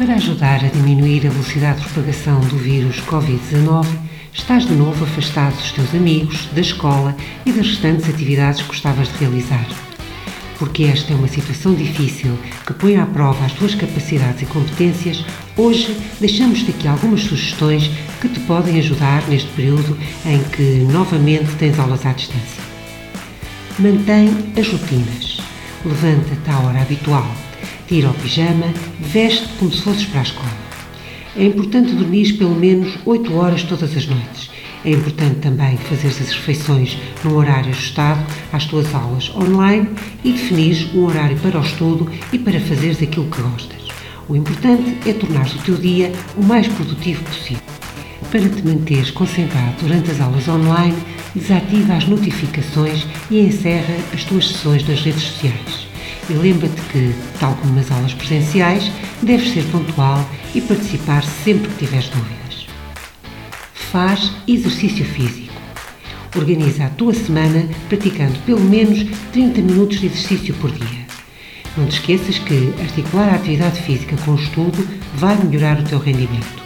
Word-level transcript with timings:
Para 0.00 0.14
ajudar 0.14 0.64
a 0.64 0.68
diminuir 0.68 1.26
a 1.26 1.30
velocidade 1.30 1.80
de 1.80 1.88
propagação 1.90 2.40
do 2.40 2.56
vírus 2.56 3.00
Covid-19, 3.00 3.86
estás 4.32 4.64
de 4.66 4.72
novo 4.72 5.04
afastado 5.04 5.54
dos 5.54 5.72
teus 5.72 5.94
amigos, 5.94 6.46
da 6.54 6.62
escola 6.62 7.14
e 7.44 7.52
das 7.52 7.66
restantes 7.66 8.08
atividades 8.08 8.62
que 8.62 8.68
gostavas 8.68 9.08
de 9.08 9.18
realizar. 9.18 9.66
Porque 10.58 10.84
esta 10.84 11.12
é 11.12 11.16
uma 11.16 11.28
situação 11.28 11.74
difícil 11.74 12.38
que 12.66 12.72
põe 12.72 12.96
à 12.96 13.04
prova 13.04 13.44
as 13.44 13.52
tuas 13.52 13.74
capacidades 13.74 14.40
e 14.40 14.46
competências, 14.46 15.22
hoje 15.54 15.94
deixamos-te 16.18 16.70
aqui 16.70 16.88
algumas 16.88 17.20
sugestões 17.20 17.90
que 18.22 18.28
te 18.30 18.40
podem 18.40 18.78
ajudar 18.78 19.28
neste 19.28 19.50
período 19.50 19.98
em 20.24 20.42
que 20.44 20.78
novamente 20.90 21.54
tens 21.56 21.78
aulas 21.78 22.06
à 22.06 22.12
distância. 22.14 22.62
Mantém 23.78 24.30
as 24.58 24.66
rotinas. 24.66 25.42
Levanta-te 25.84 26.50
à 26.50 26.58
hora 26.60 26.80
habitual 26.80 27.49
tira 27.90 28.08
o 28.08 28.14
pijama, 28.14 28.72
veste 29.00 29.48
como 29.58 29.72
se 29.72 29.82
fosses 29.82 30.04
para 30.04 30.20
a 30.20 30.22
escola. 30.22 30.52
É 31.36 31.44
importante 31.44 31.92
dormir 31.92 32.34
pelo 32.34 32.54
menos 32.54 32.96
8 33.04 33.34
horas 33.34 33.64
todas 33.64 33.96
as 33.96 34.06
noites. 34.06 34.48
É 34.84 34.92
importante 34.92 35.40
também 35.40 35.76
fazer 35.76 36.06
as 36.06 36.18
refeições 36.20 36.96
num 37.24 37.34
horário 37.34 37.70
ajustado 37.70 38.24
às 38.52 38.64
tuas 38.66 38.94
aulas 38.94 39.28
online 39.34 39.88
e 40.22 40.30
definir 40.30 40.88
um 40.94 41.04
horário 41.04 41.36
para 41.38 41.58
o 41.58 41.64
estudo 41.64 42.08
e 42.32 42.38
para 42.38 42.60
fazeres 42.60 43.02
aquilo 43.02 43.26
que 43.26 43.42
gostas. 43.42 43.88
O 44.28 44.36
importante 44.36 44.96
é 45.08 45.12
tornar 45.12 45.48
o 45.48 45.58
teu 45.58 45.74
dia 45.74 46.12
o 46.36 46.44
mais 46.44 46.68
produtivo 46.68 47.24
possível. 47.24 47.62
Para 48.30 48.48
te 48.48 48.64
manteres 48.64 49.10
concentrado 49.10 49.74
durante 49.80 50.12
as 50.12 50.20
aulas 50.20 50.46
online, 50.46 50.96
desativa 51.34 51.94
as 51.94 52.06
notificações 52.06 53.04
e 53.28 53.40
encerra 53.40 53.96
as 54.14 54.22
tuas 54.22 54.46
sessões 54.46 54.86
nas 54.86 55.00
redes 55.00 55.24
sociais. 55.24 55.89
E 56.30 56.32
lembra-te 56.32 56.80
que, 56.92 57.12
tal 57.40 57.56
como 57.56 57.74
nas 57.74 57.90
aulas 57.90 58.14
presenciais, 58.14 58.88
deves 59.20 59.52
ser 59.52 59.64
pontual 59.64 60.24
e 60.54 60.60
participar 60.60 61.24
sempre 61.24 61.68
que 61.68 61.84
tiveres 61.84 62.08
dúvidas. 62.08 62.68
Faz 63.74 64.30
exercício 64.46 65.04
físico. 65.04 65.52
Organiza 66.36 66.84
a 66.84 66.90
tua 66.90 67.12
semana 67.12 67.68
praticando 67.88 68.38
pelo 68.46 68.60
menos 68.60 69.04
30 69.32 69.60
minutos 69.60 69.98
de 69.98 70.06
exercício 70.06 70.54
por 70.54 70.70
dia. 70.70 71.00
Não 71.76 71.86
te 71.86 71.94
esqueças 71.94 72.38
que 72.38 72.74
articular 72.80 73.30
a 73.30 73.34
atividade 73.34 73.82
física 73.82 74.16
com 74.24 74.30
o 74.30 74.36
estudo 74.36 74.86
vai 75.16 75.36
melhorar 75.36 75.80
o 75.80 75.84
teu 75.84 75.98
rendimento. 75.98 76.62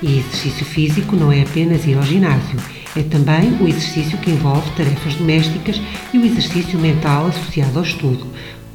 E 0.00 0.20
exercício 0.20 0.64
físico 0.64 1.16
não 1.16 1.32
é 1.32 1.42
apenas 1.42 1.84
ir 1.84 1.96
ao 1.96 2.04
ginásio, 2.04 2.60
é 2.94 3.02
também 3.02 3.56
o 3.60 3.66
exercício 3.66 4.18
que 4.18 4.30
envolve 4.30 4.70
tarefas 4.76 5.14
domésticas 5.14 5.80
e 6.12 6.18
o 6.18 6.24
exercício 6.24 6.78
mental 6.78 7.26
associado 7.26 7.76
ao 7.76 7.84
estudo, 7.84 8.26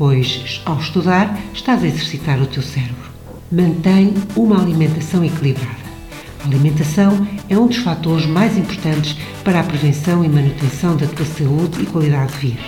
pois 0.00 0.62
ao 0.64 0.78
estudar 0.78 1.38
estás 1.52 1.84
a 1.84 1.86
exercitar 1.86 2.40
o 2.40 2.46
teu 2.46 2.62
cérebro. 2.62 3.10
Mantém 3.52 4.14
uma 4.34 4.58
alimentação 4.58 5.22
equilibrada. 5.22 5.76
A 6.42 6.46
alimentação 6.46 7.28
é 7.50 7.58
um 7.58 7.66
dos 7.66 7.76
fatores 7.76 8.24
mais 8.24 8.56
importantes 8.56 9.14
para 9.44 9.60
a 9.60 9.62
prevenção 9.62 10.24
e 10.24 10.28
manutenção 10.30 10.96
da 10.96 11.06
tua 11.06 11.26
saúde 11.26 11.82
e 11.82 11.86
qualidade 11.86 12.32
de 12.32 12.38
vida. 12.38 12.62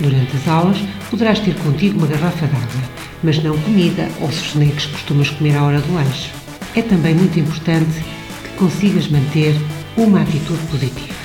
Durante 0.00 0.36
as 0.38 0.48
aulas 0.48 0.78
poderás 1.10 1.38
ter 1.38 1.54
contigo 1.56 1.98
uma 1.98 2.06
garrafa 2.06 2.46
d'água, 2.46 2.82
mas 3.22 3.42
não 3.42 3.58
comida 3.58 4.08
ou 4.18 4.28
os 4.28 4.54
snacks 4.54 4.86
que 4.86 4.92
costumas 4.92 5.28
comer 5.28 5.54
à 5.54 5.64
hora 5.64 5.82
do 5.82 5.92
lanche. 5.92 6.30
É 6.74 6.80
também 6.80 7.14
muito 7.14 7.38
importante 7.38 8.02
que 8.42 8.56
consigas 8.56 9.06
manter 9.08 9.54
uma 9.98 10.22
atitude 10.22 10.66
positiva. 10.70 11.17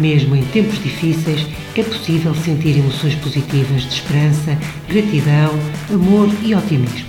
Mesmo 0.00 0.34
em 0.34 0.42
tempos 0.44 0.82
difíceis, 0.82 1.46
é 1.76 1.82
possível 1.82 2.34
sentir 2.34 2.78
emoções 2.78 3.14
positivas 3.16 3.82
de 3.82 3.92
esperança, 3.92 4.58
gratidão, 4.88 5.52
amor 5.92 6.34
e 6.42 6.54
otimismo. 6.54 7.06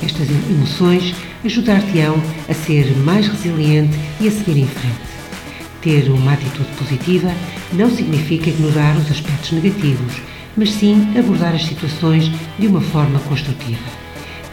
Estas 0.00 0.30
emoções 0.30 1.12
ajudar-te-ão 1.44 2.22
a 2.48 2.54
ser 2.54 2.96
mais 2.98 3.26
resiliente 3.26 3.98
e 4.20 4.28
a 4.28 4.30
seguir 4.30 4.60
em 4.60 4.66
frente. 4.66 5.10
Ter 5.82 6.08
uma 6.08 6.34
atitude 6.34 6.68
positiva 6.78 7.32
não 7.72 7.90
significa 7.90 8.50
ignorar 8.50 8.96
os 8.96 9.10
aspectos 9.10 9.50
negativos, 9.50 10.14
mas 10.56 10.70
sim 10.70 11.12
abordar 11.18 11.56
as 11.56 11.64
situações 11.64 12.30
de 12.60 12.68
uma 12.68 12.80
forma 12.80 13.18
construtiva. 13.20 13.90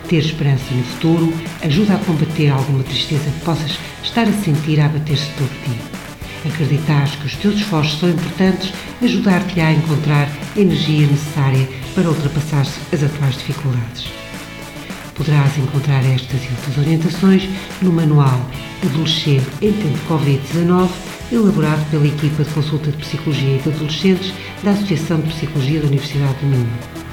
Ter 0.09 0.17
esperança 0.17 0.73
no 0.73 0.83
futuro 0.83 1.31
ajuda 1.61 1.93
a 1.93 1.99
combater 1.99 2.49
alguma 2.49 2.81
tristeza 2.81 3.29
que 3.29 3.45
possas 3.45 3.77
estar 4.03 4.27
a 4.27 4.33
sentir 4.33 4.79
a 4.79 4.87
abater-se 4.87 5.27
sobre 5.37 5.55
ti. 5.63 6.06
Acreditar 6.47 7.09
que 7.17 7.25
os 7.25 7.35
teus 7.35 7.55
esforços 7.55 7.99
são 7.99 8.09
importantes 8.09 8.73
ajudar-te 9.01 9.59
a 9.59 9.73
encontrar 9.73 10.29
a 10.55 10.59
energia 10.59 11.05
necessária 11.05 11.67
para 11.93 12.09
ultrapassar 12.09 12.65
as 12.91 13.03
atuais 13.03 13.35
dificuldades. 13.37 14.07
Poderás 15.13 15.57
encontrar 15.57 16.05
estas 16.05 16.43
e 16.43 16.49
outras 16.49 16.77
orientações 16.77 17.49
no 17.81 17.91
manual 17.91 18.39
Adolescer 18.85 19.41
em 19.61 19.73
Tempo 19.73 19.97
Covid-19, 20.07 20.89
elaborado 21.31 21.89
pela 21.91 22.07
equipa 22.07 22.43
de 22.43 22.49
consulta 22.51 22.91
de 22.91 22.97
Psicologia 22.97 23.57
e 23.57 23.61
de 23.61 23.69
Adolescentes 23.69 24.33
da 24.63 24.71
Associação 24.71 25.19
de 25.19 25.33
Psicologia 25.33 25.81
da 25.81 25.87
Universidade 25.87 26.35
do 26.39 26.45
Minho. 26.45 27.06